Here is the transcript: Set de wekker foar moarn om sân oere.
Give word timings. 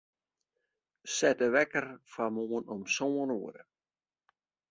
Set 1.15 1.37
de 1.41 1.47
wekker 1.55 1.85
foar 2.11 2.31
moarn 2.35 2.65
om 2.75 2.81
sân 2.93 3.29
oere. 3.37 3.63